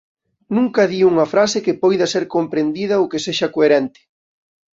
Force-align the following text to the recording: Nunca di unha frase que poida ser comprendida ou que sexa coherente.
Nunca 0.55 0.81
di 0.91 0.99
unha 1.11 1.25
frase 1.33 1.57
que 1.65 1.79
poida 1.83 2.07
ser 2.13 2.25
comprendida 2.35 2.95
ou 3.01 3.05
que 3.11 3.23
sexa 3.25 3.47
coherente. 3.55 4.01